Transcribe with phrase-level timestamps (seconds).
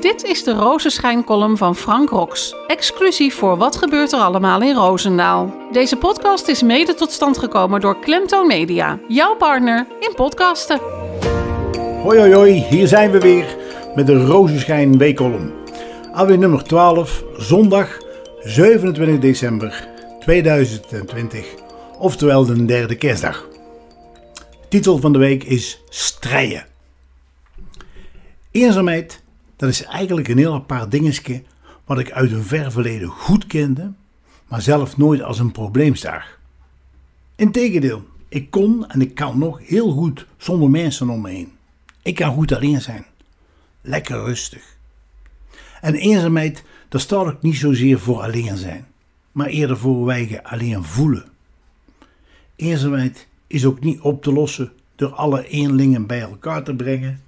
[0.00, 2.54] Dit is de Rozenschijn-column van Frank Rox.
[2.66, 5.54] Exclusief voor Wat gebeurt er allemaal in Roosendaal.
[5.72, 8.98] Deze podcast is mede tot stand gekomen door Klemtoon Media.
[9.08, 10.80] Jouw partner in podcasten.
[12.02, 13.56] Hoi hoi hoi, hier zijn we weer
[13.94, 15.52] met de Rozenschijn weekkolom.
[16.12, 17.98] Alweer nummer 12, zondag
[18.40, 19.88] 27 december
[20.20, 21.46] 2020,
[21.98, 23.48] oftewel de derde kerstdag.
[24.68, 26.66] Titel van de week is Strijden.
[28.50, 29.24] Eenzaamheid,
[29.56, 31.42] dat is eigenlijk een heel apart dingetje
[31.84, 33.92] wat ik uit een ver verleden goed kende,
[34.48, 36.38] maar zelf nooit als een probleem zag.
[37.36, 41.52] Integendeel, ik kon en ik kan nog heel goed zonder mensen om me heen.
[42.02, 43.04] Ik kan goed alleen zijn.
[43.80, 44.76] Lekker rustig.
[45.80, 48.86] En eenzaamheid, daar staat ik niet zozeer voor alleen zijn,
[49.32, 51.24] maar eerder voor wij je alleen voelen.
[52.56, 57.22] Eenzaamheid is ook niet op te lossen door alle eenlingen bij elkaar te brengen.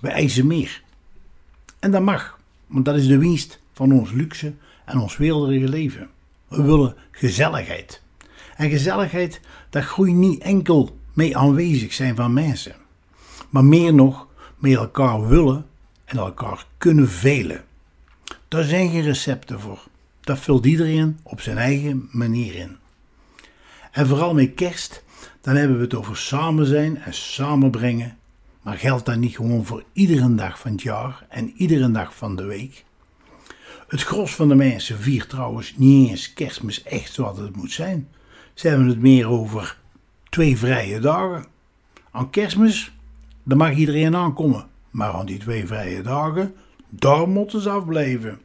[0.00, 0.82] We eisen meer.
[1.78, 6.08] En dat mag, want dat is de winst van ons luxe en ons weelderige leven.
[6.48, 8.02] We willen gezelligheid.
[8.56, 12.74] En gezelligheid, dat groeit niet enkel mee aanwezig zijn van mensen,
[13.50, 14.26] maar meer nog
[14.56, 15.66] met elkaar willen
[16.04, 17.64] en elkaar kunnen velen.
[18.48, 19.86] Daar zijn geen recepten voor.
[20.20, 22.76] Dat vult iedereen op zijn eigen manier in.
[23.92, 25.04] En vooral met kerst,
[25.40, 28.18] dan hebben we het over samen zijn en samenbrengen.
[28.68, 32.36] Maar geldt dat niet gewoon voor iedere dag van het jaar en iedere dag van
[32.36, 32.84] de week?
[33.86, 38.08] Het gros van de mensen viert trouwens niet eens kerstmis echt zoals het moet zijn.
[38.54, 39.78] Ze hebben het meer over
[40.28, 41.46] twee vrije dagen.
[42.10, 42.92] Aan kerstmis,
[43.42, 44.66] daar mag iedereen aankomen.
[44.90, 46.54] Maar aan die twee vrije dagen,
[46.88, 48.40] daar moeten ze afblijven.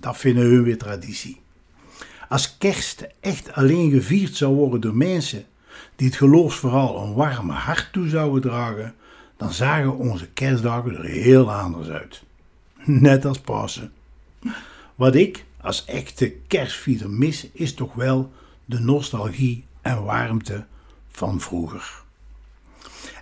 [0.00, 1.40] Dat vinden hun weer traditie.
[2.28, 5.44] Als kerst echt alleen gevierd zou worden door mensen
[5.96, 8.94] die het geloofsverhaal een warme hart toe zouden dragen,
[9.40, 12.22] dan zagen onze kerstdagen er heel anders uit.
[12.84, 13.92] Net als Pasen.
[14.94, 18.32] Wat ik als echte kerstvierder mis, is toch wel
[18.64, 20.64] de nostalgie en warmte
[21.10, 22.02] van vroeger.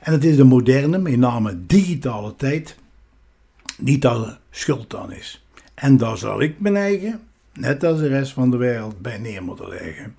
[0.00, 2.76] En het is de moderne, met name digitale tijd,
[3.76, 5.44] die daar schuld aan is.
[5.74, 7.20] En daar zal ik mijn eigen,
[7.52, 10.16] net als de rest van de wereld, bij neer moeten leggen.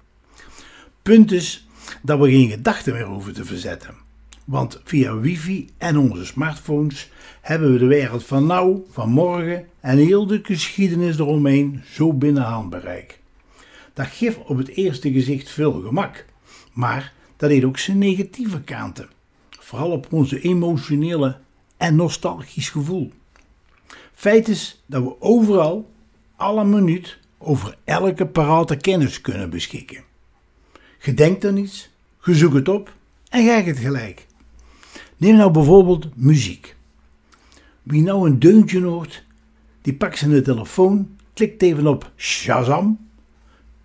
[1.01, 1.67] Punt is
[2.01, 4.07] dat we geen gedachten meer hoeven te verzetten.
[4.49, 7.09] Want via wifi en onze smartphones
[7.41, 12.43] hebben we de wereld van nou, van morgen en heel de geschiedenis eromheen zo binnen
[12.43, 13.19] handbereik.
[13.93, 16.25] Dat geeft op het eerste gezicht veel gemak,
[16.73, 19.09] maar dat heeft ook zijn negatieve kanten.
[19.49, 21.37] Vooral op onze emotionele
[21.77, 23.11] en nostalgisch gevoel.
[24.13, 25.89] Feit is dat we overal,
[26.35, 30.03] alle minuut, over elke parate kennis kunnen beschikken.
[30.97, 31.89] Gedenk dan iets,
[32.23, 32.93] je zoekt het op
[33.29, 34.27] en ga het gelijk.
[35.19, 36.75] Neem nou bijvoorbeeld muziek.
[37.83, 39.23] Wie nou een deuntje hoort,
[39.81, 42.99] die pakt zijn telefoon, klikt even op Shazam,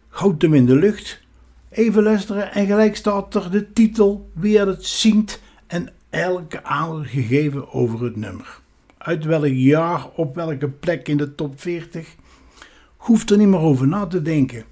[0.08, 1.20] houdt hem in de lucht,
[1.68, 6.60] even luisteren en gelijk staat er de titel, wie het zingt en elke
[7.02, 8.60] gegeven over het nummer.
[8.98, 12.14] Uit welk jaar, op welke plek in de top 40.
[12.96, 14.64] Hoeft er niet meer over na te denken.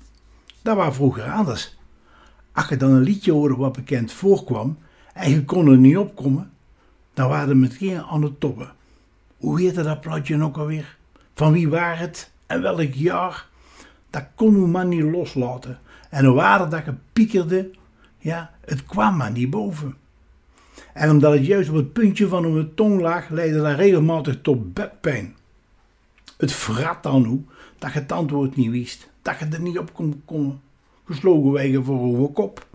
[0.62, 1.76] Dat was vroeger anders.
[2.52, 4.78] Als je dan een liedje hoorde wat bekend voorkwam
[5.14, 6.51] en je kon er niet opkomen,
[7.22, 8.72] dan waren we meteen aan het toppen.
[9.36, 10.96] Hoe heette dat plaatje ook alweer?
[11.34, 13.48] Van wie was het en welk jaar?
[14.10, 15.78] Dat kon uw man niet loslaten.
[16.10, 17.70] En hoe waren dat gepiekerde,
[18.18, 19.96] ja, het kwam maar niet boven.
[20.92, 24.74] En omdat het juist op het puntje van uw tong lag, leidde dat regelmatig tot
[24.74, 25.36] bekpijn.
[26.36, 27.40] Het verrat dan hoe
[27.78, 30.60] dat je het antwoord niet wist, dat je er niet op kon komen.
[31.04, 32.66] Geslogen wegen voor uw kop.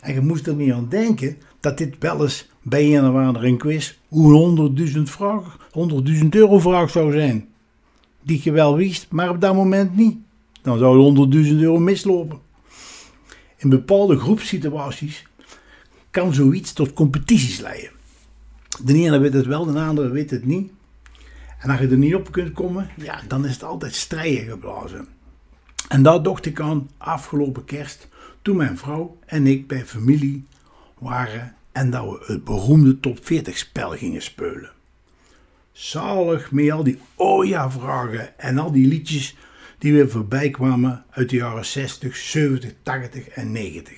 [0.00, 3.56] En je moest er niet aan denken dat dit wel eens bij een of andere
[3.56, 5.68] quiz hoe een 100.000 vraag,
[6.22, 7.48] 100.000 euro vraag zou zijn.
[8.22, 10.16] Die je wel wist, maar op dat moment niet.
[10.62, 12.38] Dan zou 100.000 euro mislopen.
[13.56, 15.26] In bepaalde groepssituaties
[16.10, 17.90] kan zoiets tot competities leiden.
[18.84, 20.70] De ene weet het wel, de andere weet het niet.
[21.58, 25.06] En als je er niet op kunt komen, ja, dan is het altijd strijden geblazen.
[25.88, 28.08] En dat dacht ik aan afgelopen kerst,
[28.42, 30.46] toen mijn vrouw en ik bij familie
[30.98, 34.70] waren en dat we het beroemde top 40 spel gingen spelen.
[35.72, 39.36] Zalig met al die oh ja vragen en al die liedjes
[39.78, 43.94] die weer voorbij kwamen uit de jaren 60, 70, 80 en 90.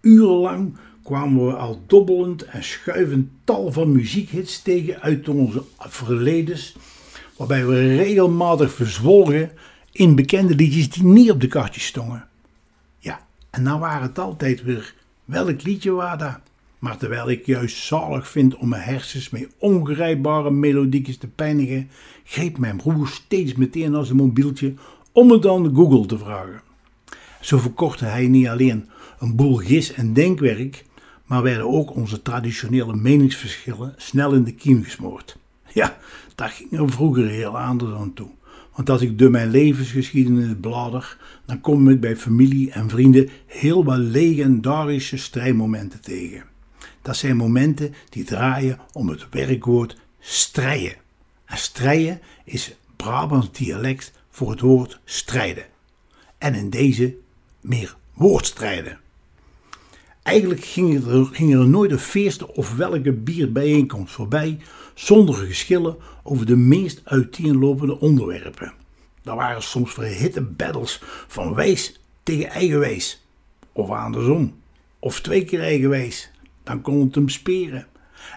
[0.00, 6.76] Urenlang kwamen we al dobbelend en schuivend tal van muziekhits tegen uit onze verledens,
[7.36, 9.50] waarbij we regelmatig verzwolgen
[9.92, 12.28] in bekende liedjes die niet op de kaartjes stonden.
[12.98, 14.94] Ja, en dan waren het altijd weer
[15.24, 16.38] welk liedje was dat?
[16.78, 21.88] Maar terwijl ik juist zalig vind om mijn hersens met ongrijpbare melodiekjes te pijnigen,
[22.24, 24.74] greep mijn broer steeds meteen naar zijn mobieltje
[25.12, 26.62] om het aan Google te vragen.
[27.40, 28.88] Zo verkortte hij niet alleen
[29.18, 30.84] een boel gis- en denkwerk,
[31.24, 35.38] maar werden ook onze traditionele meningsverschillen snel in de kiem gesmoord.
[35.72, 35.98] Ja,
[36.34, 38.28] daar ging er vroeger heel anders aan toe.
[38.74, 43.84] Want als ik door mijn levensgeschiedenis blader, dan kom ik bij familie en vrienden heel
[43.84, 46.44] wat legendarische strijdmomenten tegen.
[47.06, 50.94] Dat zijn momenten die draaien om het werkwoord strijden.
[51.44, 55.64] En strijden is Brabants dialect voor het woord strijden.
[56.38, 57.14] En in deze
[57.60, 58.98] meer woordstrijden.
[60.22, 64.58] Eigenlijk ging er, ging er nooit een feest of welke bierbijeenkomst voorbij
[64.94, 68.72] zonder geschillen over de meest uiteenlopende onderwerpen.
[69.24, 73.26] Er waren soms verhitte battles van wijs tegen eigenwijs.
[73.72, 74.54] Of andersom.
[74.98, 76.30] Of twee keer eigenwijs.
[76.66, 77.86] Dan kon het hem speren.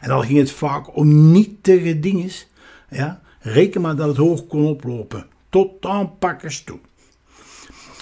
[0.01, 2.29] En dan ging het vaak om nietige dingen.
[2.89, 5.25] Ja, reken maar dat het hoog kon oplopen.
[5.49, 6.79] Tot aanpakkers toe.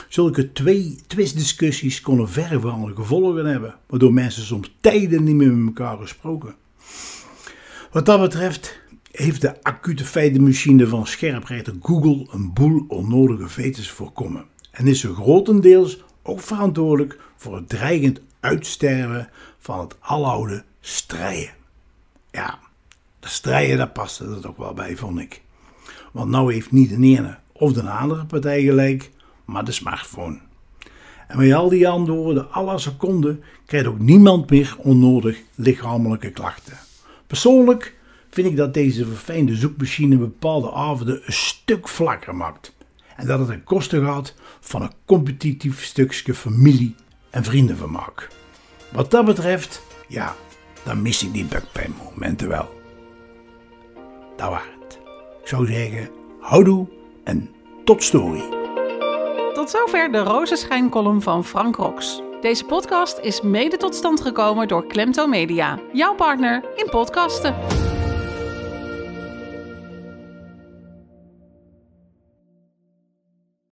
[0.07, 5.97] Zulke twee twistdiscussies konden verregaande gevolgen hebben, waardoor mensen soms tijden niet meer met elkaar
[5.97, 6.55] gesproken.
[7.91, 8.79] Wat dat betreft
[9.11, 14.45] heeft de acute feitenmachine van scherprechter Google een boel onnodige vetens voorkomen.
[14.71, 19.29] En is ze grotendeels ook verantwoordelijk voor het dreigend uitsterven
[19.59, 21.53] van het aloude strijden.
[22.31, 22.59] Ja,
[23.19, 25.41] de strijden, daar paste er toch wel bij, vond ik.
[26.11, 29.11] Want nou heeft niet de ene of de andere partij gelijk,
[29.45, 30.39] maar de smartphone.
[31.27, 36.77] En met al die antwoorden, alle seconden, krijgt ook niemand meer onnodig lichamelijke klachten.
[37.27, 37.95] Persoonlijk
[38.29, 42.75] vind ik dat deze verfijnde zoekmachine bepaalde avonden een stuk vlakker maakt.
[43.15, 46.95] En dat het ten koste gaat van een competitief stukje familie
[47.37, 48.27] en vriendenvermaak.
[48.91, 50.35] Wat dat betreft, ja,
[50.83, 51.47] dan mis ik die
[52.03, 52.81] momenten wel.
[54.35, 54.99] Dat was het.
[55.41, 56.87] Ik zou zeggen, houdoe
[57.23, 57.49] en
[57.85, 58.43] tot story.
[59.53, 62.21] Tot zover de rozenschijncolumn van Frank Rox.
[62.41, 67.86] Deze podcast is mede tot stand gekomen door Klemto Media, jouw partner in podcasten.